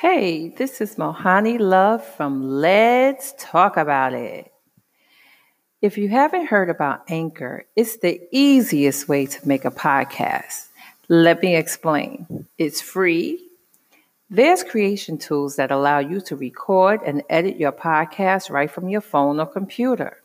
[0.00, 4.50] Hey, this is Mohani Love from Let's Talk About It.
[5.82, 10.68] If you haven't heard about Anchor, it's the easiest way to make a podcast.
[11.10, 12.46] Let me explain.
[12.56, 13.46] It's free.
[14.30, 19.02] There's creation tools that allow you to record and edit your podcast right from your
[19.02, 20.22] phone or computer.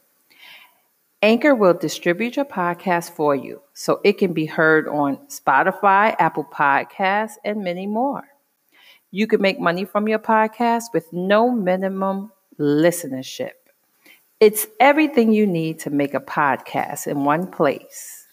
[1.21, 6.45] Anchor will distribute your podcast for you so it can be heard on Spotify, Apple
[6.45, 8.23] Podcasts, and many more.
[9.15, 13.53] You can make money from your podcast with no minimum listenership.
[14.41, 18.27] It's everything you need to make a podcast in one place.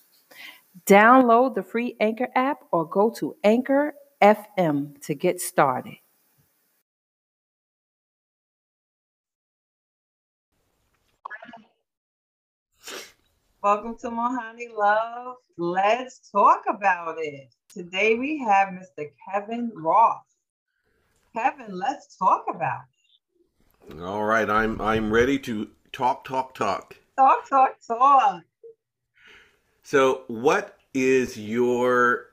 [0.85, 5.99] Download the free Anchor app or go to Anchor FM to get started.
[13.63, 15.37] Welcome to Mohani Love.
[15.57, 17.55] Let's talk about it.
[17.73, 19.13] Today we have Mr.
[19.31, 20.25] Kevin Roth.
[21.35, 22.83] Kevin, let's talk about
[23.89, 24.01] it.
[24.01, 26.97] All right, I'm I'm ready to talk, talk, talk.
[27.17, 28.43] Talk, talk, talk.
[29.83, 32.27] So, what is your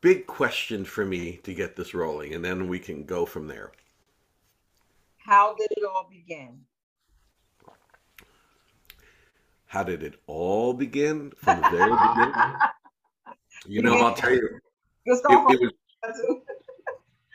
[0.00, 3.72] big question for me to get this rolling, and then we can go from there?
[5.18, 6.60] How did it all begin?
[9.66, 12.54] How did it all begin from the very beginning?
[13.68, 14.60] You know, I'll tell you.
[15.06, 15.72] It, it, was,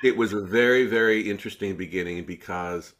[0.04, 2.94] it was a very, very interesting beginning because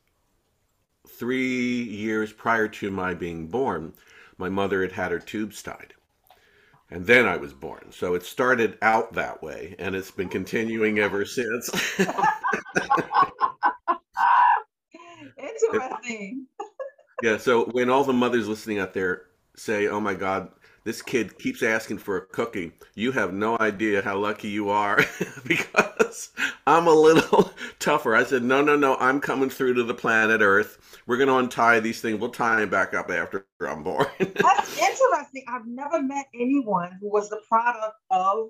[1.08, 3.94] three years prior to my being born,
[4.38, 5.94] my mother had had her tubes tied.
[6.90, 7.92] And then I was born.
[7.92, 11.70] So it started out that way, and it's been continuing ever since.
[15.38, 16.48] Interesting.
[17.24, 17.38] yeah.
[17.38, 19.24] So when all the mothers listening out there
[19.56, 20.52] say, "Oh my God,
[20.84, 24.98] this kid keeps asking for a cookie," you have no idea how lucky you are
[25.48, 26.32] because
[26.68, 28.16] I'm a little tougher.
[28.16, 31.02] I said, "No, no, no, I'm coming through to the planet Earth.
[31.08, 32.20] We're going to untie these things.
[32.20, 35.46] We'll tie them back up after I'm born." That's interesting.
[35.48, 38.50] I've never met anyone who was the product of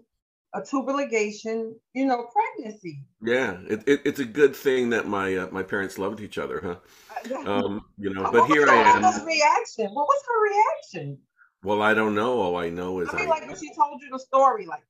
[0.53, 3.03] a tubal ligation, you know, pregnancy.
[3.21, 6.59] Yeah, it, it, it's a good thing that my uh, my parents loved each other,
[6.61, 7.45] huh?
[7.45, 9.25] Um, you know, but here I am.
[9.25, 9.89] Reaction.
[9.93, 11.17] What was her reaction?
[11.63, 12.39] Well, I don't know.
[12.39, 14.83] All I know is I mean, I, like when she told you the story, like.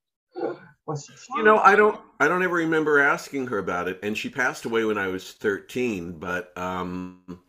[1.36, 4.64] You know, I don't, I don't ever remember asking her about it, and she passed
[4.64, 6.14] away when I was thirteen.
[6.14, 7.42] But um,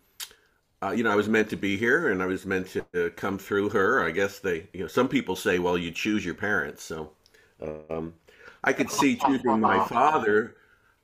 [0.82, 3.10] uh, you know, I was meant to be here, and I was meant to uh,
[3.10, 4.04] come through her.
[4.04, 7.12] I guess they, you know, some people say, well, you choose your parents, so
[7.88, 8.14] um,
[8.64, 10.56] I could see choosing my father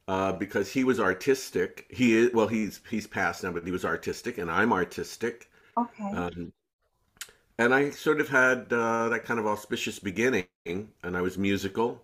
[0.09, 1.87] uh, because he was artistic.
[1.91, 5.49] He is well, he's he's passed now, but he was artistic, and I'm artistic.
[5.77, 6.11] Okay.
[6.11, 6.53] Um,
[7.59, 12.03] and I sort of had uh, that kind of auspicious beginning, and I was musical.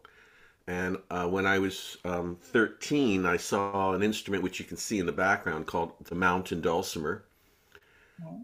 [0.67, 4.99] And uh, when I was um, 13, I saw an instrument which you can see
[4.99, 7.25] in the background called the mountain dulcimer.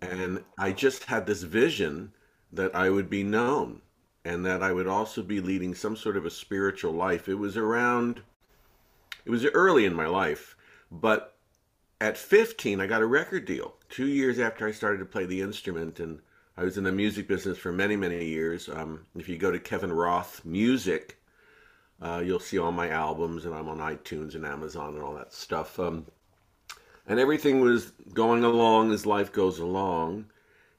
[0.02, 2.12] And I just had this vision
[2.52, 3.82] that I would be known
[4.24, 7.28] and that I would also be leading some sort of a spiritual life.
[7.28, 8.22] It was around,
[9.24, 10.56] it was early in my life,
[10.90, 11.36] but
[12.00, 15.40] at 15, I got a record deal two years after I started to play the
[15.40, 16.00] instrument.
[16.00, 16.20] And
[16.60, 18.68] I was in the music business for many, many years.
[18.68, 21.18] Um, if you go to Kevin Roth Music,
[22.02, 25.32] uh, you'll see all my albums, and I'm on iTunes and Amazon and all that
[25.32, 25.80] stuff.
[25.80, 26.04] Um,
[27.06, 30.26] and everything was going along as life goes along.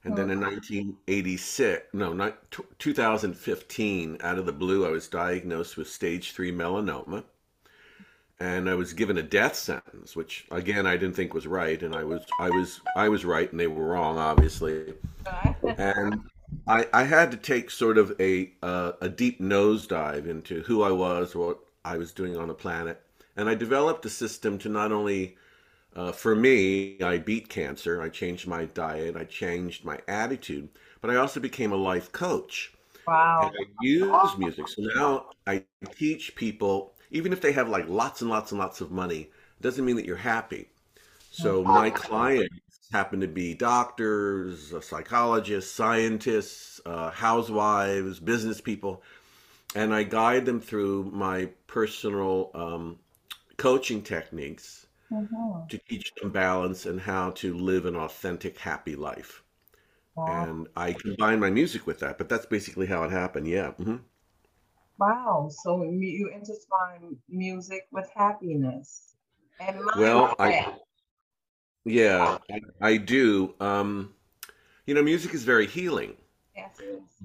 [0.03, 2.37] And then in 1986, no, not
[2.77, 7.23] 2015, out of the blue, I was diagnosed with stage three melanoma.
[8.41, 11.95] And I was given a death sentence, which again I didn't think was right, and
[11.95, 14.93] I was I was I was right, and they were wrong, obviously.
[15.77, 16.21] and
[16.67, 20.91] I, I had to take sort of a uh, a deep nosedive into who I
[20.91, 22.99] was, what I was doing on the planet,
[23.35, 25.37] and I developed a system to not only
[25.95, 28.01] uh, for me, I beat cancer.
[28.01, 29.15] I changed my diet.
[29.15, 30.69] I changed my attitude,
[30.99, 32.73] but I also became a life coach.
[33.05, 33.51] Wow.
[33.53, 34.67] And I use music.
[34.67, 35.63] So now I
[35.95, 39.29] teach people, even if they have like lots and lots and lots of money,
[39.61, 40.69] doesn't mean that you're happy.
[41.29, 49.01] So my clients happen to be doctors, psychologists, scientists, uh, housewives, business people,
[49.75, 52.99] and I guide them through my personal um,
[53.55, 55.67] coaching techniques mm-hmm.
[55.69, 59.43] to teach them balance and how to live an authentic, happy life.
[60.15, 60.25] Wow.
[60.43, 63.47] And I combine my music with that, but that's basically how it happened.
[63.47, 63.71] Yeah.
[63.79, 63.97] Mm-hmm.
[65.01, 65.49] Wow.
[65.49, 69.15] So you intertwine music with happiness.
[69.59, 70.73] And well, I,
[71.85, 73.55] yeah, I, I do.
[73.59, 74.13] Um,
[74.85, 76.13] you know, music is very healing.
[76.55, 76.79] Yes,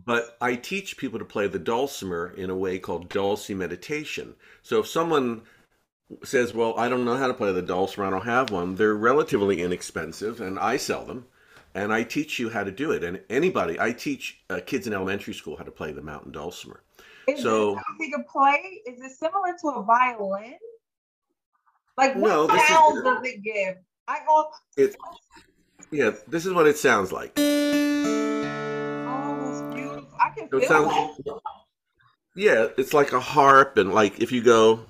[0.07, 4.37] but I teach people to play the dulcimer in a way called dulci meditation.
[4.63, 5.43] So if someone
[6.25, 8.07] says, "Well, I don't know how to play the dulcimer.
[8.07, 11.27] I don't have one." They're relatively inexpensive, and I sell them,
[11.75, 13.05] and I teach you how to do it.
[13.05, 16.81] And anybody, I teach uh, kids in elementary school how to play the mountain dulcimer.
[17.29, 18.83] Is so, it easy to play?
[18.87, 20.55] Is it similar to a violin?
[21.97, 23.77] Like what no, sound is, does it give?
[24.07, 24.95] I all it,
[25.91, 27.33] yeah, this is what it sounds like.
[27.39, 27.43] Oh,
[29.51, 30.09] it's beautiful.
[30.21, 30.69] I can so feel it.
[30.69, 31.41] Sounds, that.
[32.37, 34.85] Yeah, it's like a harp, and like if you go.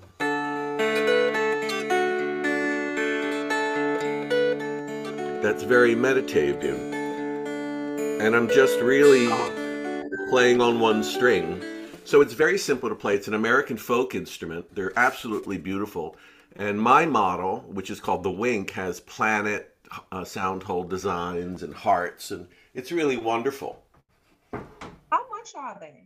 [5.42, 6.76] That's very meditative.
[8.20, 9.28] And I'm just really
[10.28, 11.62] playing on one string.
[12.06, 13.16] So it's very simple to play.
[13.16, 14.72] It's an American folk instrument.
[14.72, 16.16] They're absolutely beautiful.
[16.54, 19.74] And my model, which is called the Wink, has planet
[20.12, 23.82] uh, sound hole designs and hearts, and it's really wonderful.
[24.52, 26.04] How much are they?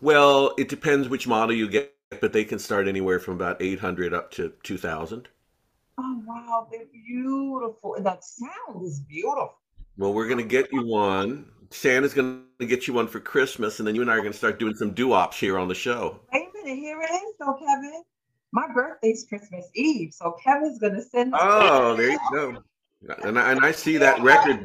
[0.00, 4.14] Well, it depends which model you get, but they can start anywhere from about 800
[4.14, 5.28] up to 2000.
[5.98, 6.68] Oh, wow.
[6.70, 7.96] They're beautiful.
[7.96, 9.56] And that sound is beautiful.
[9.98, 11.50] Well, we're going to get you one.
[11.70, 14.32] Santa's going to get you one for Christmas, and then you and I are going
[14.32, 16.20] to start doing some doo-ops here on the show.
[16.32, 16.78] Wait a minute.
[16.78, 18.02] Here it is, though, Kevin.
[18.52, 21.34] My birthday's Christmas Eve, so Kevin's going to send.
[21.36, 22.62] Oh, there you go.
[23.22, 24.64] And I, and I see that record.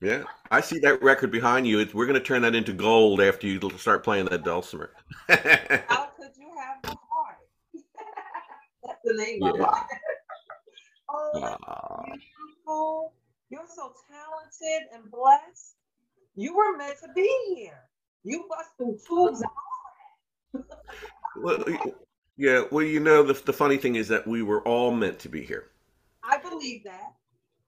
[0.00, 1.78] Yeah, I see that record behind you.
[1.78, 4.90] It's, we're going to turn that into gold after you start playing that dulcimer.
[5.28, 7.38] How could you have the heart?
[8.84, 9.50] That's the name yeah.
[9.50, 9.66] of it.
[11.10, 13.12] oh, uh, beautiful.
[13.50, 15.76] You're so talented and blessed.
[16.36, 17.80] You were meant to be here.
[18.24, 20.64] You bust through tubes and all
[21.36, 21.64] well,
[22.36, 25.28] yeah, well, you know, the, the funny thing is that we were all meant to
[25.28, 25.70] be here.
[26.22, 27.14] I believe that.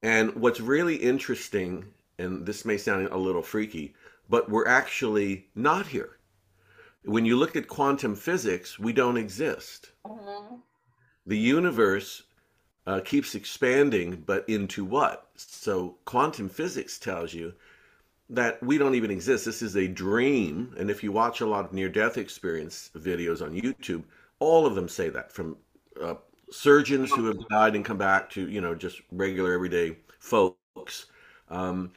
[0.03, 1.85] And what's really interesting,
[2.19, 3.95] and this may sound a little freaky,
[4.29, 6.19] but we're actually not here.
[7.05, 9.93] When you look at quantum physics, we don't exist.
[10.07, 10.57] Mm-hmm.
[11.27, 12.23] The universe
[12.87, 15.29] uh, keeps expanding, but into what?
[15.37, 17.53] So, quantum physics tells you
[18.31, 19.45] that we don't even exist.
[19.45, 20.75] This is a dream.
[20.79, 24.03] And if you watch a lot of near death experience videos on YouTube,
[24.39, 25.57] all of them say that from
[26.03, 26.15] uh,
[26.51, 31.07] surgeons who have died and come back to you know just regular everyday folks.
[31.49, 31.93] Um,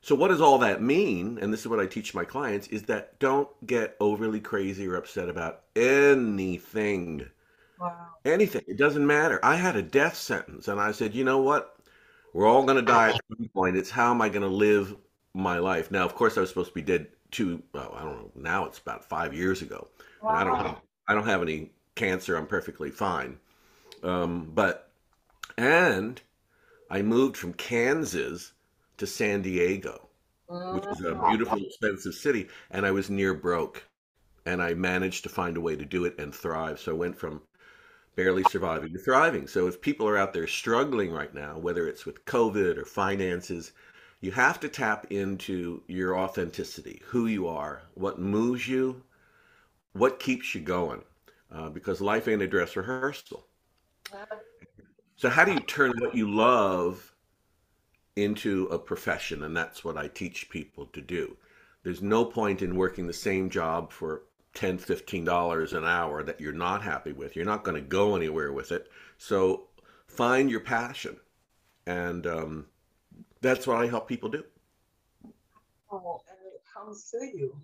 [0.00, 1.38] so what does all that mean?
[1.40, 4.96] And this is what i teach my clients is that don't get overly crazy or
[4.96, 7.26] upset about anything.
[7.80, 8.06] Wow.
[8.24, 8.62] anything.
[8.68, 9.40] It doesn't matter.
[9.44, 11.76] I had a death sentence and i said you know what?
[12.32, 13.76] We're all going to die at some point.
[13.76, 14.96] It's how am i going to live
[15.34, 18.16] my life now of course i was supposed to be dead two well, i don't
[18.16, 19.88] know now it's about five years ago
[20.22, 20.30] wow.
[20.30, 22.36] i don't have i don't have any cancer.
[22.36, 23.38] I'm perfectly fine.
[24.02, 24.90] Um, but,
[25.56, 26.20] and
[26.90, 28.52] I moved from Kansas
[28.98, 30.08] to San Diego,
[30.46, 33.84] which is a beautiful, expensive city, and I was near broke.
[34.44, 36.80] And I managed to find a way to do it and thrive.
[36.80, 37.42] So I went from
[38.16, 39.46] barely surviving to thriving.
[39.46, 43.70] So if people are out there struggling right now, whether it's with COVID or finances,
[44.22, 49.02] you have to tap into your authenticity, who you are, what moves you,
[49.92, 51.02] what keeps you going
[51.52, 53.44] uh, because life ain't a dress rehearsal.
[55.16, 57.14] So, how do you turn what you love
[58.16, 59.42] into a profession?
[59.42, 61.36] And that's what I teach people to do.
[61.82, 64.22] There's no point in working the same job for
[64.54, 67.34] 10 $15 an hour that you're not happy with.
[67.34, 68.88] You're not going to go anywhere with it.
[69.18, 69.64] So,
[70.06, 71.16] find your passion.
[71.86, 72.66] And um,
[73.42, 74.44] that's what I help people do.
[75.90, 77.54] Oh, and it comes to you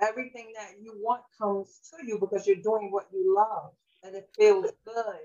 [0.00, 4.28] everything that you want comes to you because you're doing what you love and it
[4.36, 5.20] feels good.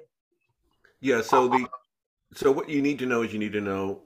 [1.01, 1.67] Yeah, so the
[2.33, 4.01] so what you need to know is you need to know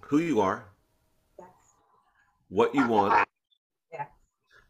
[0.00, 0.66] who you are,
[1.38, 1.48] yes.
[2.48, 3.26] what you want,
[3.92, 4.08] yes.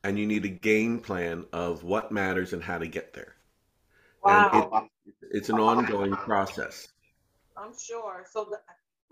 [0.04, 3.34] and you need a game plan of what matters and how to get there.
[4.22, 4.70] Wow.
[4.72, 6.88] And it, it's an ongoing process.
[7.56, 8.24] I'm sure.
[8.30, 8.58] So the,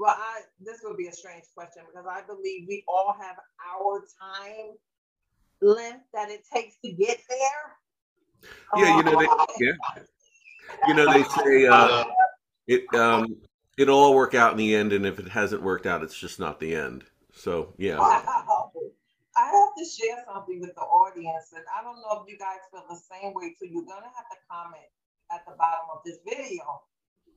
[0.02, 3.36] well, I this would be a strange question because I believe we all have
[3.72, 4.74] our time
[5.60, 8.50] length that it takes to get there.
[8.76, 9.46] Yeah, you know, they, oh.
[9.60, 9.72] yeah,
[10.88, 12.04] you know, they say uh,
[12.66, 13.36] it um,
[13.78, 16.40] it'll all work out in the end, and if it hasn't worked out, it's just
[16.40, 17.04] not the end.
[17.32, 17.98] So yeah.
[17.98, 18.72] Wow.
[19.34, 22.58] I have to share something with the audience, and I don't know if you guys
[22.72, 23.68] feel the same way too.
[23.70, 24.90] You're gonna have to comment
[25.30, 26.82] at the bottom of this video.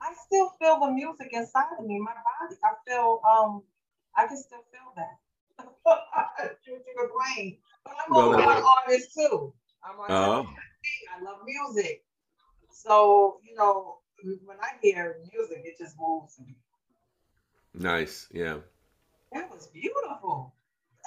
[0.05, 2.55] I still feel the music inside of me, my body.
[2.63, 3.63] I feel um,
[4.15, 5.17] I can still feel that.
[6.63, 7.57] Through the brain.
[7.83, 9.53] But I'm well, an artist too.
[9.83, 10.43] I'm an uh-huh.
[10.43, 12.03] I love music.
[12.71, 13.97] So, you know,
[14.45, 16.55] when I hear music, it just moves me.
[17.73, 18.27] Nice.
[18.31, 18.57] Yeah.
[19.33, 20.53] That was beautiful.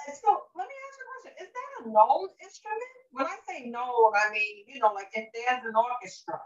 [0.09, 1.47] So let me ask you a question.
[1.47, 2.81] Is that a known instrument?
[3.11, 6.39] When I say known, I mean, you know, like if there's an orchestra.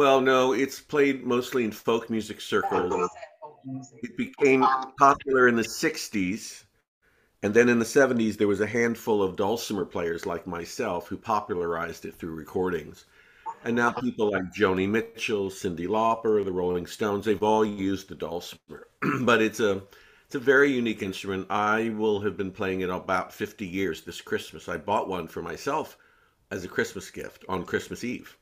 [0.00, 3.10] Well, no, it's played mostly in folk music circles.
[4.02, 4.64] It became
[4.98, 6.64] popular in the 60s.
[7.42, 11.18] And then in the 70s, there was a handful of dulcimer players like myself who
[11.18, 13.04] popularized it through recordings.
[13.62, 18.14] And now people like Joni Mitchell, Cyndi Lauper, the Rolling Stones, they've all used the
[18.14, 18.88] dulcimer.
[19.20, 19.82] but it's a
[20.24, 21.46] it's a very unique instrument.
[21.50, 24.66] I will have been playing it about 50 years this Christmas.
[24.66, 25.98] I bought one for myself
[26.50, 28.38] as a Christmas gift on Christmas Eve.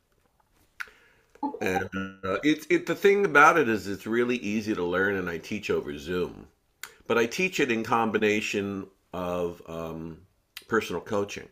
[1.61, 1.89] And
[2.25, 5.39] uh, it's it the thing about it is it's really easy to learn, and I
[5.39, 6.47] teach over Zoom,
[7.07, 10.19] but I teach it in combination of um,
[10.69, 11.49] personal coaching.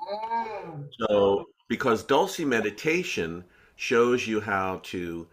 [0.00, 0.88] Mm.
[0.98, 3.44] So because Dulce meditation
[3.76, 5.26] shows you how to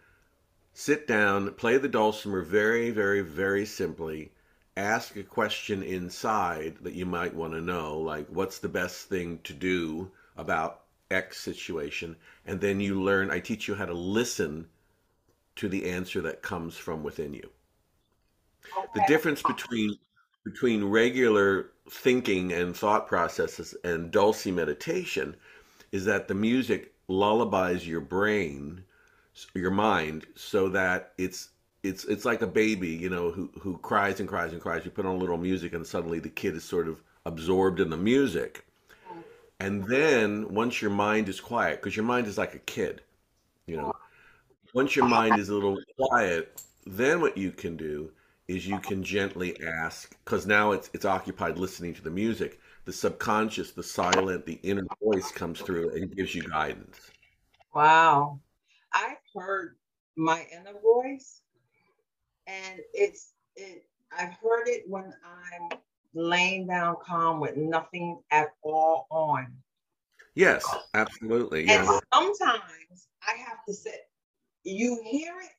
[0.72, 4.30] sit down, play the dulcimer very, very, very simply,
[4.76, 9.40] ask a question inside that you might want to know, like what's the best thing
[9.42, 13.30] to do about X situation, and then you learn.
[13.30, 14.68] I teach you how to listen
[15.56, 17.50] to the answer that comes from within you.
[18.94, 19.98] The difference between
[20.44, 25.36] between regular thinking and thought processes and dulce meditation
[25.92, 28.84] is that the music lullabies your brain,
[29.54, 31.50] your mind, so that it's
[31.82, 34.84] it's it's like a baby, you know, who who cries and cries and cries.
[34.84, 37.90] You put on a little music, and suddenly the kid is sort of absorbed in
[37.90, 38.64] the music.
[39.60, 43.02] And then once your mind is quiet, because your mind is like a kid,
[43.66, 43.92] you know,
[44.72, 48.10] once your mind is a little quiet, then what you can do
[48.46, 52.60] is you can gently ask, because now it's it's occupied listening to the music.
[52.84, 57.10] The subconscious, the silent, the inner voice comes through and gives you guidance.
[57.74, 58.40] Wow.
[58.94, 59.76] I've heard
[60.16, 61.42] my inner voice
[62.46, 65.77] and it's it I've heard it when I'm
[66.14, 69.46] laying down calm with nothing at all on.
[70.34, 71.68] Yes, absolutely.
[71.68, 71.98] And Yeah.
[72.12, 73.94] sometimes I have to say,
[74.64, 75.50] you hear it,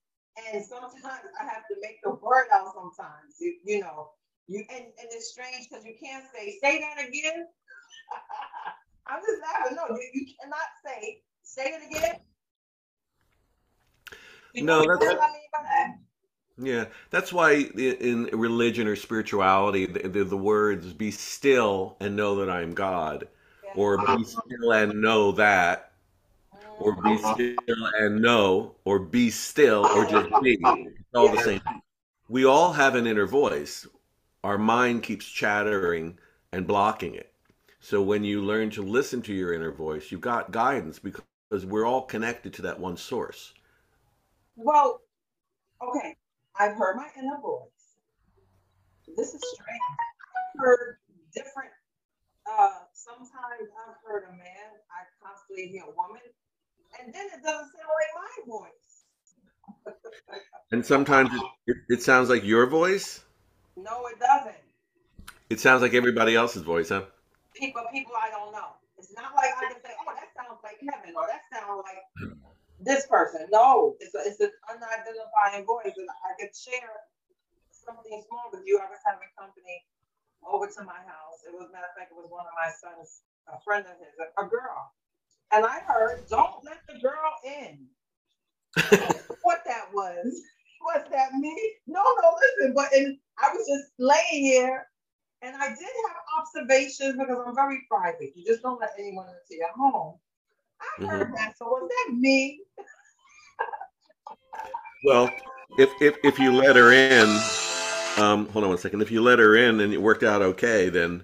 [0.53, 1.03] and sometimes
[1.39, 3.35] I have to make the word out sometimes.
[3.39, 4.11] You, you know,
[4.47, 7.45] you and, and it's strange because you can't say, say that again.
[9.07, 9.75] I'm just laughing.
[9.75, 12.19] No, you, you cannot say, say it again.
[14.53, 16.08] You No, know what that's I mean by that?
[16.59, 16.85] Yeah.
[17.09, 22.49] That's why in religion or spirituality, the, the, the words "be still and know that
[22.49, 23.27] I am God,"
[23.63, 23.71] Yeah.
[23.75, 25.91] or "be still and know that,"
[26.79, 27.33] or "be Mm.
[27.33, 30.57] still and know," or "be still," or just be.
[30.61, 31.61] It's all the same.
[32.29, 33.87] We all have an inner voice.
[34.43, 36.17] Our mind keeps chattering
[36.51, 37.33] and blocking it.
[37.81, 41.85] So when you learn to listen to your inner voice, you've got guidance because we're
[41.85, 43.53] all connected to that one source.
[44.55, 45.01] Well,
[45.81, 46.15] okay.
[46.59, 47.95] I've heard my inner voice.
[49.15, 49.79] This is strange.
[49.79, 50.97] I've heard
[51.33, 51.71] different.
[52.45, 54.67] Uh, sometimes I've heard a man.
[54.91, 56.21] I constantly hear a woman,
[56.99, 59.95] and then it doesn't sound like my voice.
[60.71, 61.31] And sometimes
[61.65, 63.23] it, it, sounds like your voice.
[63.75, 64.53] no, it doesn't.
[65.49, 67.05] It sounds like everybody else's voice, huh?
[67.55, 68.77] People, people I don't know.
[68.99, 72.37] It's not like I can say, "Oh, that sounds like Kevin," or "That sounds like
[72.79, 76.95] this person." No, it's a, it's an unidentifying voice, and I could share
[77.71, 78.79] something small with you.
[78.79, 79.85] I was having company
[80.47, 81.43] over to my house.
[81.47, 84.15] It was, matter of fact, it was one of my sons, a friend of his,
[84.19, 84.93] a, a girl,
[85.51, 87.87] and I heard, "Don't let the girl in."
[89.43, 90.41] what that was?
[90.81, 91.55] Was that me?
[91.87, 92.35] No, no.
[92.41, 94.87] Listen, but and I was just laying here,
[95.41, 98.31] and I did have observations because I'm very private.
[98.35, 100.19] You just don't let anyone into your home.
[100.81, 101.57] I heard that.
[101.57, 102.61] So was that me?
[105.05, 105.29] Well,
[105.77, 107.29] if if if you let her in,
[108.17, 109.01] um, hold on one second.
[109.01, 111.23] If you let her in and it worked out okay, then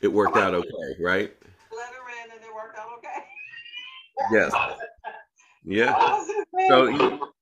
[0.00, 1.32] it worked out okay, right?
[1.72, 3.24] Let her in, and it worked out okay.
[4.30, 4.52] Yes.
[5.64, 5.92] Yeah.
[5.98, 6.68] Was it me?
[6.68, 7.32] So you,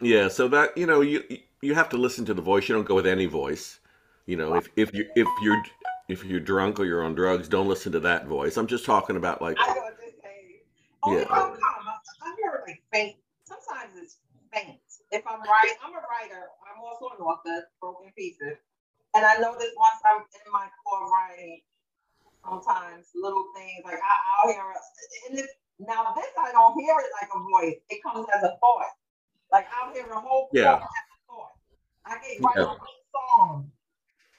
[0.00, 1.22] yeah, so that you know you
[1.60, 2.68] you have to listen to the voice.
[2.68, 3.80] You don't go with any voice.
[4.26, 5.62] You know, if if you if you're
[6.08, 8.56] if you're drunk or you're on drugs, don't listen to that voice.
[8.56, 10.62] I'm just talking about like I know what they say.
[11.02, 11.24] Only Yeah.
[11.24, 11.88] if I'm calm.
[11.88, 13.16] I, like faint.
[13.44, 14.18] Sometimes it's
[14.52, 14.80] faint.
[15.10, 16.48] If I'm writing, I'm a writer.
[16.68, 18.58] I'm also an author, broken pieces.
[19.14, 21.60] And I notice once I'm in my core writing,
[22.44, 26.94] sometimes little things like I, I'll hear a, and it's, now this I don't hear
[26.98, 27.80] it like a voice.
[27.88, 28.92] It comes as a thought.
[29.50, 30.74] Like I'll hear a whole Yeah.
[30.74, 31.52] as a thought.
[32.04, 32.62] I get write Yeah.
[32.64, 33.72] a whole song.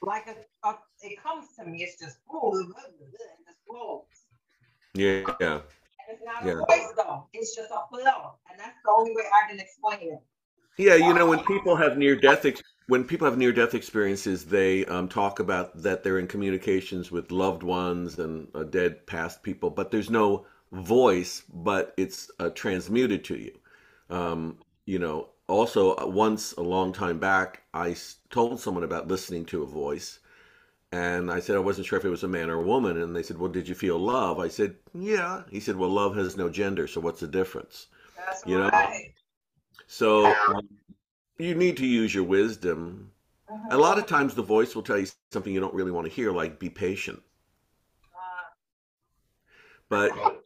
[0.01, 1.83] Like a, a, it comes to me.
[1.83, 4.03] It's just oh, it just flows.
[4.93, 5.59] yeah, yeah.
[6.09, 6.53] It's not Yeah.
[6.53, 7.27] a voice though.
[7.33, 8.35] It's just a flow.
[8.49, 10.19] And that's the only way I can explain it.
[10.77, 14.45] Yeah, you know, when people have near death ex- when people have near death experiences,
[14.45, 19.43] they um, talk about that they're in communications with loved ones and uh, dead past
[19.43, 23.51] people, but there's no voice, but it's uh, transmuted to you.
[24.09, 27.95] Um, you know, also uh, once a long time back, I
[28.31, 30.19] told someone about listening to a voice,
[30.91, 33.15] and I said I wasn't sure if it was a man or a woman, and
[33.15, 36.37] they said, "Well, did you feel love?" I said, "Yeah." He said, "Well, love has
[36.37, 39.13] no gender, so what's the difference?" That's You know, right.
[39.87, 40.67] so um,
[41.37, 43.11] you need to use your wisdom.
[43.71, 43.79] A Mhm.
[43.79, 46.31] lot of times, the voice will tell you something you don't really want to hear,
[46.31, 47.21] like "be patient,"
[48.13, 48.43] Uh,
[49.89, 50.37] but I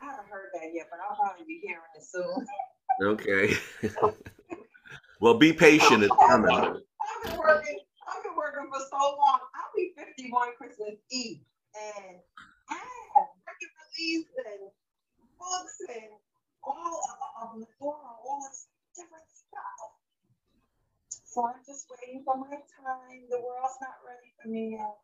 [0.00, 2.46] haven't heard that yet, but I'll probably be hearing it soon.
[3.02, 3.54] okay.
[5.20, 6.02] well, be patient.
[6.02, 6.82] It's coming.
[8.68, 9.40] For so long.
[9.54, 11.40] I'll be 51 Christmas Eve,
[11.74, 12.18] and
[12.68, 12.74] I
[13.14, 13.72] have record
[14.46, 14.70] and
[15.38, 16.12] books and
[16.62, 17.00] all
[17.42, 19.82] of, of all this different stuff.
[21.24, 23.22] So I'm just waiting for my time.
[23.30, 24.98] The world's not ready for me yet.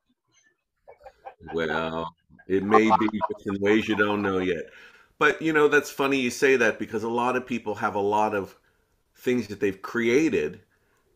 [1.55, 2.15] Well,
[2.47, 4.65] it may be just in ways you don't know yet.
[5.19, 8.01] But you know, that's funny you say that because a lot of people have a
[8.01, 8.57] lot of
[9.17, 10.61] things that they've created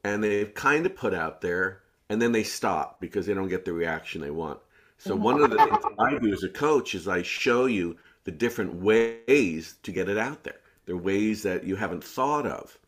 [0.03, 1.82] and they've kind of put out there
[2.12, 4.61] and then they stop because they don't get the reaction they want.
[4.99, 5.16] So Mhm.
[5.16, 8.75] one of the things I do as a coach is I show you the different
[8.76, 10.61] ways to get it out there.
[10.87, 12.78] There are ways that you haven't thought of.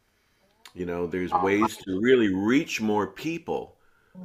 [0.75, 3.77] You know, there's ways to really reach more people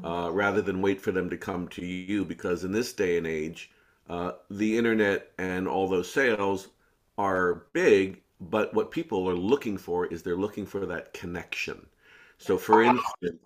[0.04, 3.28] uh, rather than wait for them to come to you because in this day and
[3.28, 3.72] age,
[4.10, 6.70] uh, the internet and all those sales
[7.18, 11.88] are big, but what people are looking for is they're looking for that connection.
[12.38, 13.40] So, for instance,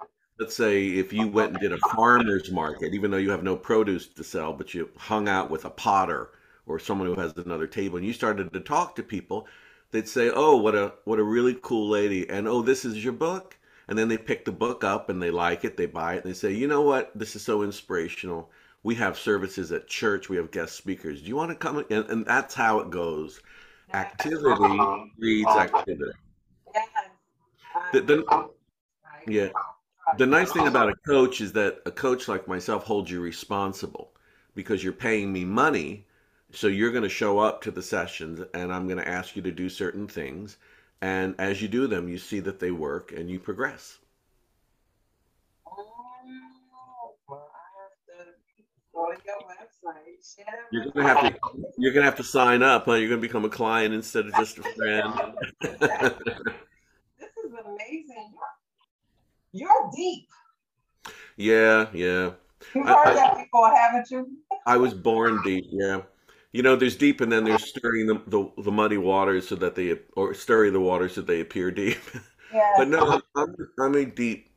[0.43, 3.55] let's say if you went and did a farmer's market, even though you have no
[3.55, 6.31] produce to sell, but you hung out with a potter
[6.65, 9.47] or someone who has another table and you started to talk to people,
[9.91, 13.13] they'd say, "Oh, what a what a really cool lady," and "Oh, this is your
[13.13, 13.57] book."
[13.87, 16.33] And then they pick the book up and they like it, they buy it, and
[16.33, 17.17] they say, "You know what?
[17.17, 18.51] This is so inspirational.
[18.83, 20.27] We have services at church.
[20.27, 21.21] We have guest speakers.
[21.21, 23.39] Do you want to come?" And, and that's how it goes.
[23.93, 24.77] Activity
[25.17, 26.11] breeds activity.
[26.75, 26.89] Yes.
[27.93, 28.49] The, the,
[29.27, 29.49] yeah,
[30.17, 34.11] the nice thing about a coach is that a coach like myself holds you responsible
[34.55, 36.05] because you're paying me money.
[36.51, 39.41] So you're going to show up to the sessions and I'm going to ask you
[39.41, 40.57] to do certain things.
[41.01, 43.97] And as you do them, you see that they work and you progress.
[45.67, 45.75] Oh,
[47.27, 48.31] well, I have to
[48.93, 51.39] go to your website, share You're going to have to
[51.77, 52.85] you're going to have to sign up.
[52.85, 52.93] Huh?
[52.93, 55.13] You're going to become a client instead of just a friend.
[57.19, 58.33] This is amazing.
[59.53, 60.27] You're, deep.
[61.37, 62.31] yeah, yeah.
[62.73, 64.37] You've heard I that before, haven't you?
[64.65, 65.65] I was born deep.
[65.71, 66.01] Yeah.
[66.51, 69.75] You know, there's deep, and then there's stirring the, the, the muddy waters so that
[69.75, 71.99] they, or stirring the waters so they appear deep.
[72.75, 74.51] But no, I'm, I'm a deep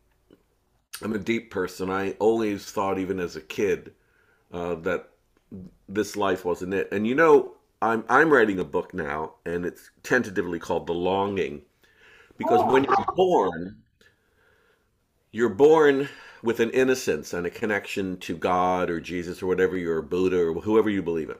[1.03, 1.91] I'm a deep person.
[1.91, 3.95] I always thought, even as a kid,
[4.53, 5.11] uh, that
[5.89, 6.89] this life wasn't it.
[6.93, 11.63] And you know, I'm I'm writing a book now, and it's tentatively called The Longing,
[12.39, 13.83] because when Oh, you're born,
[15.37, 16.09] you're born
[16.43, 20.47] with an innocence and a connection to God or Jesus or whatever you're a Buddha
[20.47, 21.37] or whoever you believe in.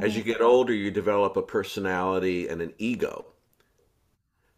[0.00, 3.26] As you get older, you develop a personality and an ego.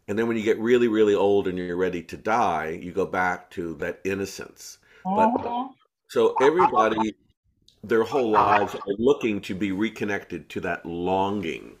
[0.07, 3.07] And then when you get really, really old and you're ready to die, you go
[3.07, 4.77] back to that innocence.
[5.15, 5.73] But Mhm.
[6.07, 7.15] so everybody,
[7.83, 11.79] their whole lives are looking to be reconnected to that longing.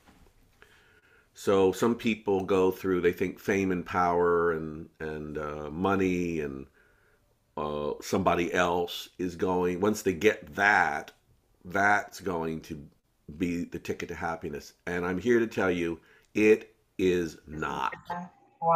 [1.35, 6.65] So some people go through, they think fame and power and and uh, money and
[7.57, 9.79] uh, somebody else is going.
[9.79, 11.11] Once they get that,
[11.65, 12.85] that's going to
[13.37, 14.73] be the ticket to happiness.
[14.85, 15.99] And I'm here to tell you,
[16.33, 17.93] it is not.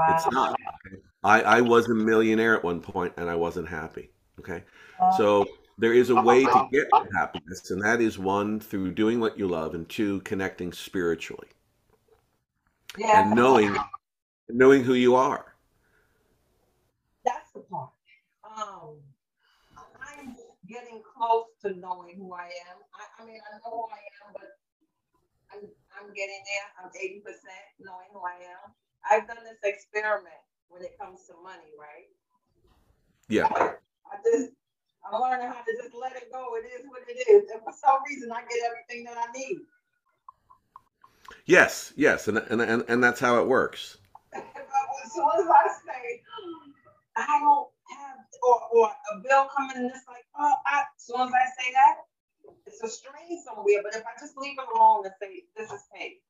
[0.10, 0.56] It's not.
[1.24, 4.10] I, I was a millionaire at one point and I wasn't happy.
[4.40, 4.64] Okay.
[5.02, 8.92] Uh, So there is a way to get to happiness, and that is one, through
[8.92, 11.48] doing what you love, and two, connecting spiritually
[12.98, 13.76] yeah, and knowing
[14.50, 15.54] knowing who you are.
[17.24, 17.90] that's the part.
[18.60, 19.00] Um,
[19.80, 20.36] I'm
[20.68, 22.78] getting close to knowing who I am.
[22.92, 24.52] I, I mean, I know who I am, but
[25.54, 25.64] I'm
[25.96, 26.68] I'm getting there.
[26.84, 27.24] I'm 80%
[27.80, 28.76] knowing who I am.
[29.10, 32.12] I've done this experiment when it comes to money, right?
[33.30, 33.48] Yeah.
[33.48, 34.52] I just
[35.08, 36.56] I'm learning how to just let it go.
[36.56, 37.50] It is what it is.
[37.52, 39.60] And for some reason I get everything that I need.
[41.46, 41.94] Yes.
[41.96, 42.28] Yes.
[42.28, 43.98] And and and, and that's how it works.
[44.34, 46.22] but as soon as I say
[47.16, 47.70] I don't
[48.44, 51.72] or, or a bill coming and it's like, oh I, as soon as I say
[51.74, 51.96] that,
[52.66, 53.82] it's a string somewhere.
[53.84, 56.22] But if I just leave it alone and say this is paid,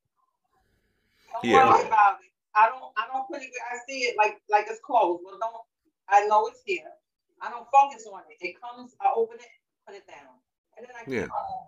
[1.33, 1.65] don't Yeah.
[1.69, 2.31] worry about it.
[2.55, 5.23] I don't I don't put it I see it like like it's closed.
[5.25, 5.63] Well don't
[6.09, 6.91] I know it's here.
[7.41, 8.37] I don't focus on it.
[8.41, 9.55] It comes, I open it,
[9.87, 10.35] put it down.
[10.77, 11.31] And then I keep Yeah.
[11.31, 11.67] on.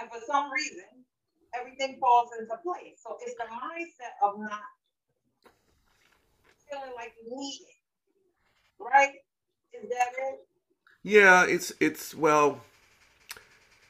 [0.00, 1.06] And for some reason,
[1.54, 3.00] everything falls into place.
[3.00, 4.68] So it's the mindset of not
[6.68, 7.80] feeling like you need it.
[8.82, 9.24] Right?
[11.02, 12.60] Yeah, it's it's well,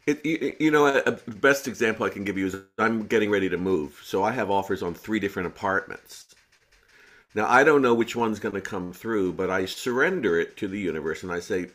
[0.06, 3.30] it you, you know a, a best example I can give you is I'm getting
[3.30, 6.26] ready to move, so I have offers on three different apartments.
[7.34, 10.68] Now I don't know which one's going to come through, but I surrender it to
[10.68, 11.68] the universe and I say,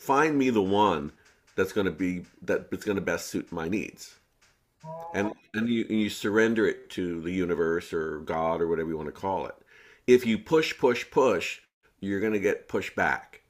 [0.00, 1.12] find me the one
[1.56, 4.16] that's going to be that that's going to best suit my needs
[5.14, 8.96] and and you and you surrender it to the universe or God or whatever you
[8.96, 9.54] want to call it.
[10.06, 11.60] If you push, push, push,
[12.00, 13.41] you're going to get pushed back.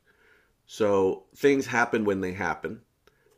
[0.66, 2.80] So things happen when they happen,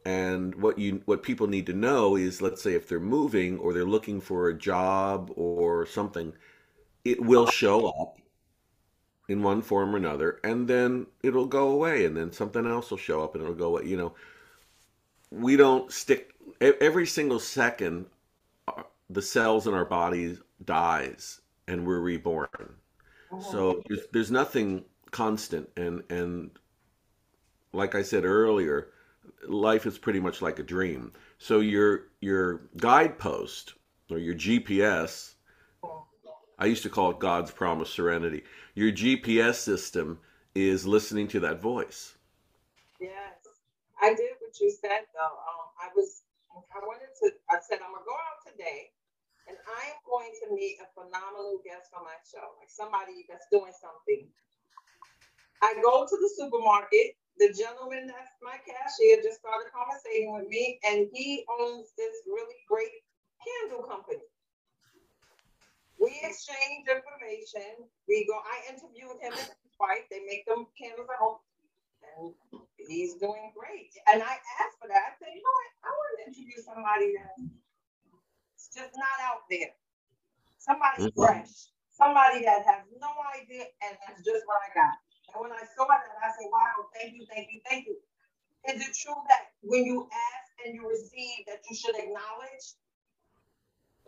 [0.04, 3.72] and what you what people need to know is, let's say, if they're moving or
[3.72, 6.34] they're looking for a job or something,
[7.04, 8.18] it will show up
[9.28, 12.98] in one form or another, and then it'll go away, and then something else will
[12.98, 13.86] show up and it'll go away.
[13.86, 14.14] You know,
[15.30, 18.06] we don't stick every single second
[18.68, 22.74] uh, the cells in our bodies dies and we're reborn.
[23.50, 26.50] So there's, there's nothing constant and and
[27.74, 28.88] like i said earlier
[29.48, 33.74] life is pretty much like a dream so your your guidepost
[34.10, 35.34] or your gps
[36.58, 38.42] i used to call it god's promise serenity
[38.74, 40.18] your gps system
[40.54, 42.14] is listening to that voice
[43.00, 43.12] yes
[44.02, 46.22] i did what you said though um, i was
[46.74, 48.94] I wanted to, I said, I'm to go out today
[49.46, 53.46] and I am going to meet a phenomenal guest for my show, like somebody that's
[53.50, 54.26] doing something.
[55.62, 57.16] I go to the supermarket.
[57.38, 62.62] The gentleman that's my cashier just started conversating with me, and he owns this really
[62.70, 63.02] great
[63.42, 64.22] candle company.
[65.98, 67.90] We exchange information.
[68.06, 68.38] We go.
[68.38, 70.06] I interviewed him and his wife.
[70.10, 71.42] They make them candles at home
[72.18, 72.34] and
[72.76, 73.92] he's doing great.
[74.10, 75.02] And I asked for that.
[75.08, 75.70] I said, you know what?
[75.84, 79.72] I want to interview somebody that's just not out there.
[80.58, 81.72] Somebody fresh.
[81.94, 84.98] Somebody that has no idea and that's just what I got.
[85.34, 87.96] And when I saw that, I said, wow, thank you, thank you, thank you.
[88.68, 92.78] Is it true that when you ask and you receive that you should acknowledge?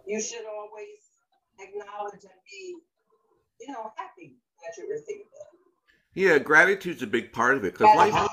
[0.06, 1.02] You should always
[1.58, 2.76] acknowledge and be,
[3.60, 5.46] you know, happy that you received it.
[6.14, 8.28] Yeah, gratitude's a big part of it because life,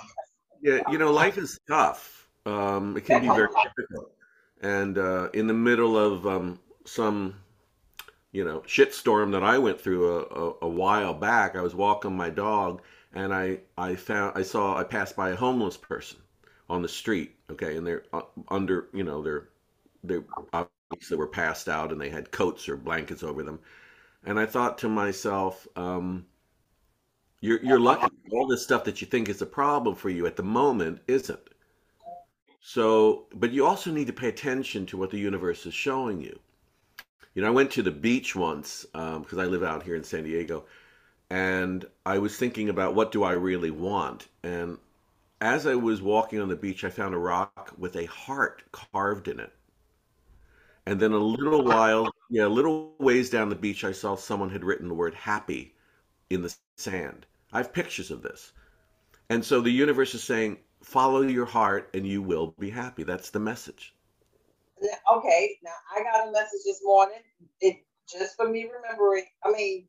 [0.62, 2.30] yeah, you know, life is tough.
[2.46, 4.14] Um, it can be very difficult,
[4.62, 7.36] and uh, in the middle of um, some,
[8.34, 12.18] you know, shitstorm that I went through a, a, a while back, I was walking
[12.18, 12.82] my dog,
[13.14, 16.20] and I I found I saw I passed by a homeless person
[16.70, 17.36] on the street.
[17.52, 19.50] Okay, and they're uh, under, you know, they're
[20.04, 23.60] they're obviously were passed out, and they had coats or blankets over them,
[24.26, 25.68] and I thought to myself.
[25.78, 26.28] Um,
[27.42, 28.08] you're you're lucky.
[28.32, 31.48] All this stuff that you think is a problem for you at the moment isn't.
[32.62, 36.40] So, but you also need to pay attention to what the universe is showing you.
[37.34, 40.04] You know, I went to the beach once because um, I live out here in
[40.04, 40.66] San Diego,
[41.30, 44.28] and I was thinking about what do I really want.
[44.44, 44.78] And
[45.42, 49.28] as I was walking on the beach, I found a rock with a heart carved
[49.28, 49.54] in it.
[50.86, 54.50] And then a little while, yeah, a little ways down the beach, I saw someone
[54.50, 55.76] had written the word happy
[56.30, 57.26] in the sand.
[57.52, 58.54] I have pictures of this.
[59.30, 63.04] And so the universe is saying, follow your heart and you will be happy.
[63.04, 63.94] That's the message.
[64.84, 67.20] Okay, now I got a message this morning.
[67.62, 67.78] It
[68.10, 69.88] just for me remembering, I mean,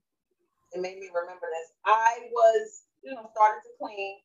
[0.72, 1.72] it made me remember this.
[1.87, 4.18] I was, you know, started to clean.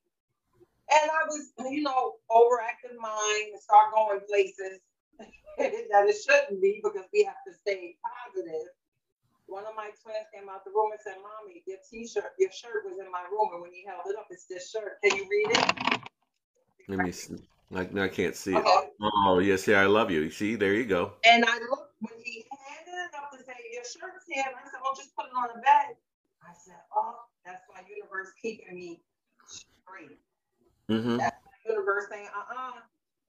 [0.91, 4.79] And I was, you know, overactive mind and start going places
[5.59, 8.69] that it shouldn't be because we have to stay positive.
[9.47, 12.85] one of my twins came out the room and said, Mommy, your t-shirt, your shirt
[12.85, 13.49] was in my room.
[13.53, 14.97] And when he held it up, it's this shirt.
[15.03, 16.01] Can you read it?
[16.87, 17.37] Let me see.
[17.71, 18.65] Like I can't see okay.
[18.65, 18.93] it.
[18.99, 20.31] Oh, yes, yeah, I love you.
[20.31, 21.13] See, there you go.
[21.23, 24.43] And I looked when he handed it up to say, Your shirt's here.
[24.47, 25.93] And I said, Oh, just put it on the bed.
[26.41, 29.01] I said, Oh, that's my universe keeping me
[29.45, 30.17] straight.
[30.89, 31.17] Mm-hmm.
[31.21, 32.81] That's my universe saying, uh-uh,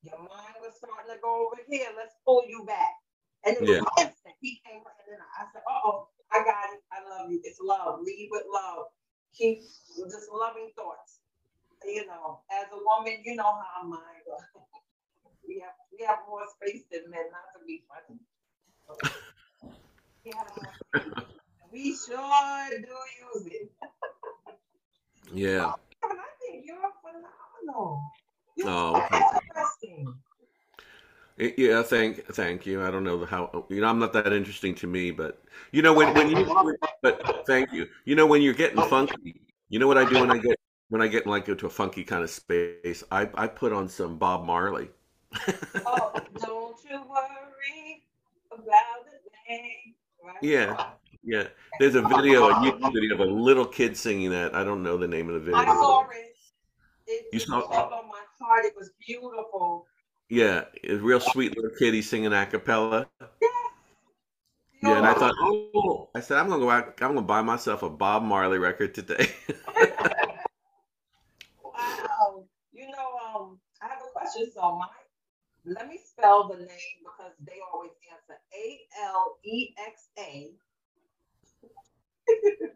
[0.08, 1.92] your mind was starting to go over here.
[1.92, 2.96] Let's pull you back.
[3.44, 4.04] And it was yeah.
[4.08, 4.40] instant.
[4.40, 5.20] He came right in.
[5.20, 6.80] I said, oh, I got it.
[6.88, 7.40] I love you.
[7.44, 8.00] It's love.
[8.00, 8.88] Lead with love.
[9.36, 11.19] Keep just loving thoughts.
[11.84, 14.40] You know, as a woman, you know how mine goes.
[15.48, 18.20] we have we have more space than men, not to be funny.
[20.24, 21.22] yeah,
[21.72, 22.86] we sure do
[23.34, 23.70] use it.
[25.32, 25.72] yeah.
[25.72, 28.02] Oh, but I think you're phenomenal.
[28.56, 29.22] You're oh, okay.
[29.48, 30.14] interesting.
[31.56, 32.84] Yeah, thank thank you.
[32.84, 35.94] I don't know how you know I'm not that interesting to me, but you know
[35.94, 36.44] when when you
[37.02, 37.86] but thank you.
[38.04, 38.86] You know when you're getting oh.
[38.86, 39.40] funky.
[39.70, 40.59] You know what I do when I get
[40.90, 43.02] when I get like into a funky kind of space.
[43.10, 44.90] I I put on some Bob Marley.
[45.86, 48.04] oh, don't you worry
[48.52, 49.20] about the.
[50.22, 50.36] Right?
[50.42, 50.90] Yeah,
[51.24, 51.48] Yeah,
[51.78, 54.54] there's a video, a YouTube video of a little kid singing that.
[54.54, 55.56] I don't know the name of the video.
[55.56, 56.36] I saw it.
[57.06, 58.64] It You saw- tugged on my heart.
[58.66, 59.86] It was beautiful.
[60.28, 61.94] Yeah, a real sweet little kid.
[61.94, 63.08] He's singing a cappella.
[63.20, 63.48] Yeah.
[64.82, 66.94] Yeah, and I thought, oh, I said, I'm gonna go out.
[67.02, 69.30] I'm gonna buy myself a Bob Marley record today.
[71.64, 72.44] wow.
[72.72, 73.58] You know, um,
[74.36, 74.52] I have question.
[74.54, 74.86] So my
[75.64, 76.68] let me spell the name
[77.04, 80.52] because they always answer A L E X A.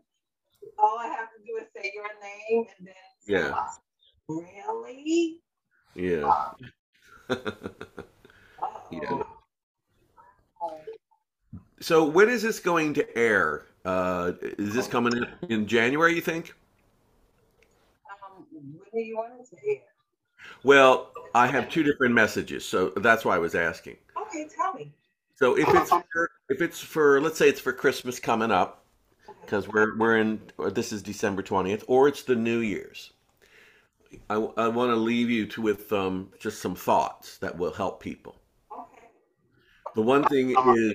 [0.78, 2.94] All I have to do is say your name and then
[3.26, 3.64] Yeah.
[4.28, 5.40] Really?
[5.94, 6.24] yeah.
[6.24, 6.54] Uh-oh.
[8.90, 9.22] Yeah.
[11.80, 13.66] So when is this going to air?
[13.84, 16.14] Uh, is this coming in, in January?
[16.14, 16.54] You think?
[18.10, 19.93] Um, when do you want it to air?
[20.62, 23.96] Well, I have two different messages, so that's why I was asking.
[24.20, 24.92] Okay, tell me.
[25.36, 28.84] So if it's for, if it's for let's say it's for Christmas coming up
[29.42, 30.40] because we're we're in
[30.72, 33.12] this is December twentieth or it's the New Year's.
[34.30, 38.00] I, I want to leave you to, with um, just some thoughts that will help
[38.00, 38.36] people.
[38.72, 39.08] Okay.
[39.96, 40.94] The one thing is,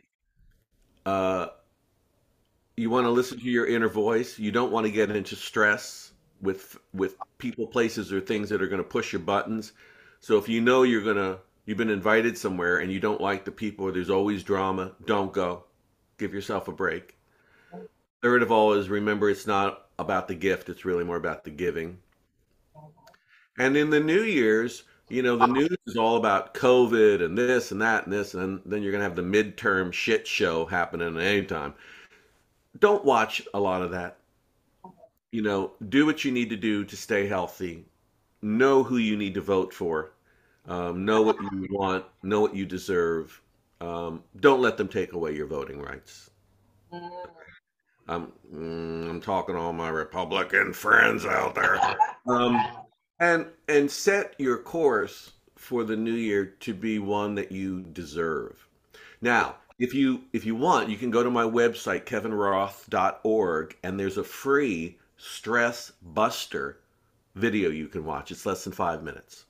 [1.05, 1.47] uh,
[2.77, 4.39] you want to listen to your inner voice.
[4.39, 6.08] You don't want to get into stress
[6.41, 9.73] with with people, places, or things that are going to push your buttons.
[10.19, 13.51] So if you know you're gonna you've been invited somewhere and you don't like the
[13.51, 15.65] people, or there's always drama, don't go.
[16.17, 17.17] Give yourself a break.
[18.21, 21.51] Third of all is remember it's not about the gift; it's really more about the
[21.51, 21.99] giving.
[23.57, 27.71] And in the New Year's, you know, the news is all about COVID and this
[27.71, 31.17] and that and this, and then you're going to have the midterm shit show happening
[31.17, 31.73] at any time.
[32.79, 34.18] Don't watch a lot of that.
[35.31, 37.85] You know, do what you need to do to stay healthy.
[38.41, 40.11] Know who you need to vote for.
[40.67, 42.05] Um, know what you want.
[42.23, 43.41] Know what you deserve.
[43.81, 46.29] Um, don't let them take away your voting rights.
[48.07, 51.79] I'm, mm, I'm talking to all my Republican friends out there.
[52.27, 52.59] Um,
[53.19, 58.67] and and set your course for the new year to be one that you deserve.
[59.21, 64.17] Now, if you if you want, you can go to my website kevinroth.org and there's
[64.17, 66.79] a free stress buster
[67.35, 68.31] video you can watch.
[68.31, 69.45] It's less than 5 minutes.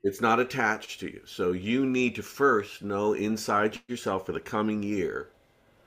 [0.03, 1.21] it's not attached to you.
[1.25, 5.29] So you need to first know inside yourself for the coming year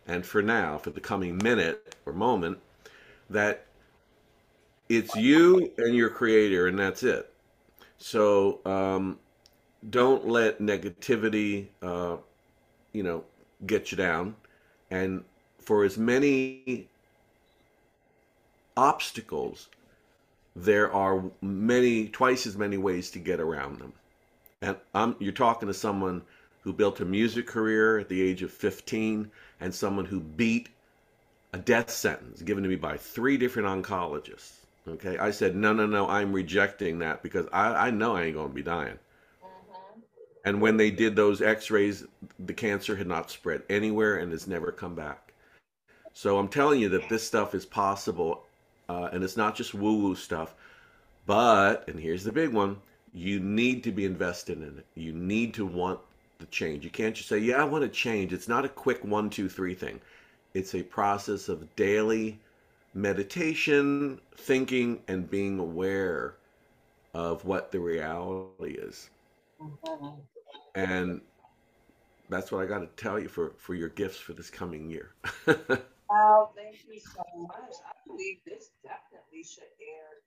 [0.06, 2.58] and for now, for the coming minute or moment,
[3.30, 3.66] that
[4.88, 7.32] it's you and your creator, and that's it.
[7.96, 9.18] So um,
[9.88, 12.16] don't let negativity, uh,
[12.92, 13.24] you know,
[13.66, 14.34] get you down.
[14.90, 15.22] And
[15.60, 16.88] for as many
[18.80, 19.68] obstacles,
[20.56, 23.92] there are many, twice as many ways to get around them.
[24.62, 26.22] And I'm, you're talking to someone
[26.62, 30.70] who built a music career at the age of 15 and someone who beat
[31.52, 34.52] a death sentence given to me by three different oncologists.
[34.88, 38.34] Okay, I said, no, no, no, I'm rejecting that because I, I know I ain't
[38.34, 38.98] going to be dying.
[39.42, 40.02] Mhm.
[40.46, 42.06] And when they did those x rays,
[42.38, 45.30] the cancer had not spread anywhere and has never come back.
[46.12, 48.44] So I'm telling you that this stuff is possible.
[48.90, 50.52] Uh, and it's not just woo woo stuff.
[51.24, 52.78] But, and here's the big one
[53.12, 54.86] you need to be invested in it.
[54.94, 56.00] You need to want
[56.38, 56.84] the change.
[56.84, 58.32] You can't just say, yeah, I want to change.
[58.32, 60.00] It's not a quick one, two, three thing.
[60.54, 62.38] It's a process of daily
[62.94, 66.34] meditation, thinking, and being aware
[67.14, 69.10] of what the reality is.
[70.74, 71.20] And
[72.28, 75.10] that's what I got to tell you for, for your gifts for this coming year.
[76.10, 77.78] Wow, thank you so much.
[77.86, 80.18] I believe this definitely should air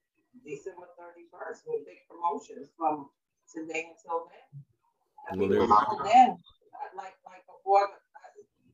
[0.48, 3.12] December 31st with big promotions from
[3.52, 4.48] today until then.
[5.28, 6.40] I mean, you until then,
[6.96, 8.00] like like before the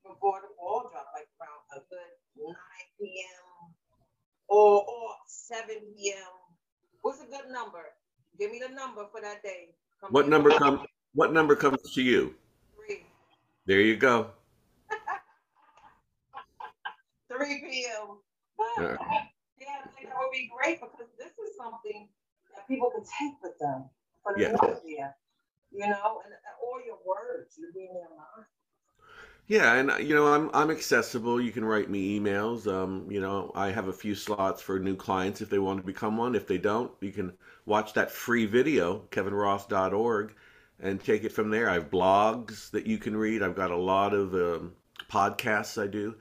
[0.06, 2.54] before the ball drop, like around a good 9
[3.02, 3.74] p.m.
[4.48, 5.66] or or 7
[5.98, 6.34] p.m.
[7.02, 7.90] What's a good number?
[8.38, 9.74] Give me the number for that day.
[10.00, 12.36] Come what number come what number comes to you?
[12.78, 13.02] Three.
[13.66, 14.30] There you go.
[17.50, 18.18] 3 p.m.
[18.78, 18.98] Yeah.
[19.60, 22.08] Yeah, I think that would be great because this is something
[22.56, 23.90] that people can take with them
[24.24, 24.56] for the Yeah.
[24.86, 25.16] year.
[25.72, 28.46] You know, and and all your words, you're being their mind.
[29.48, 31.42] Yeah, and uh, you know, I'm I'm accessible.
[31.42, 32.68] You can write me emails.
[32.72, 35.86] Um, you know, I have a few slots for new clients if they want to
[35.86, 36.36] become one.
[36.36, 37.34] If they don't, you can
[37.66, 40.36] watch that free video, kevinroth.org,
[40.80, 41.70] and take it from there.
[41.70, 43.42] I have blogs that you can read.
[43.42, 44.74] I've got a lot of um,
[45.10, 46.16] podcasts I do,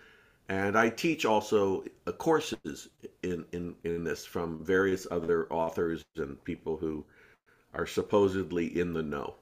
[0.48, 2.88] and I teach also uh, courses
[3.22, 7.04] in, in in this from various other authors and people who
[7.74, 9.34] are supposedly in the know.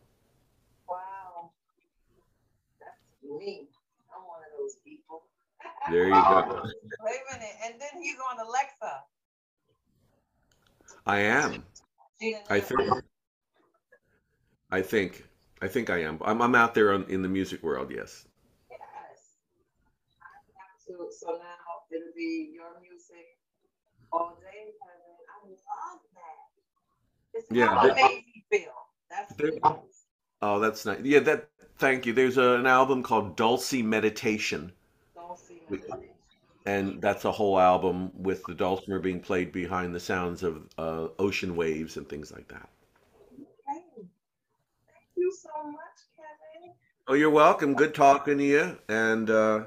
[0.89, 1.51] Wow.
[2.81, 3.69] That's me.
[4.15, 5.23] I'm one of those people.
[5.91, 6.65] There you go.
[7.03, 7.55] Wait a minute.
[7.65, 9.03] And then he's on Alexa.
[11.07, 11.65] I am.
[12.51, 12.91] I think.
[14.73, 15.25] I think.
[15.63, 16.19] I think I am.
[16.25, 17.93] I'm, I'm out there on, in the music world.
[17.95, 18.27] Yes.
[21.07, 21.23] Yes.
[21.27, 21.39] I have to.
[21.39, 23.39] So now it'll be your music
[24.13, 24.73] all day.
[24.81, 25.17] Kevin.
[25.29, 27.39] I love that.
[27.39, 28.73] It's Yeah, how it me feel.
[29.11, 29.35] That's.
[30.43, 31.01] Oh, that's nice.
[31.03, 31.21] Yeah.
[31.21, 31.49] That.
[31.79, 32.13] Thank you.
[32.13, 34.73] There's a, an album called Dulcie Meditation,
[35.15, 36.09] Don't see We- me.
[36.67, 41.09] and that's a whole album with the dulcimer being played behind the sounds of uh,
[41.19, 42.69] ocean waves and things like that.
[43.69, 46.75] Hey, thank you so much, Kevin.
[47.09, 47.75] Oh, you're welcome.
[47.75, 49.65] Good talking to you, and uh,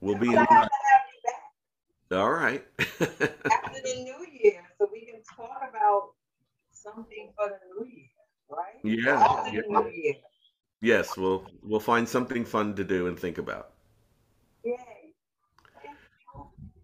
[0.00, 0.38] we'll be in.
[0.38, 2.64] I'm glad to have you back All right.
[3.50, 6.10] after the new year so we can talk about
[6.72, 8.06] something for the new year,
[8.50, 8.80] right?
[8.84, 10.14] Yeah, After the new year.
[10.80, 13.70] yes, we'll we'll find something fun to do and think about.
[14.64, 15.14] Yay.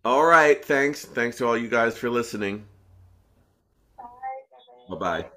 [0.05, 0.65] All right.
[0.65, 1.05] Thanks.
[1.05, 2.67] Thanks to all you guys for listening.
[3.97, 4.07] Bye,
[4.89, 5.31] Bye bye.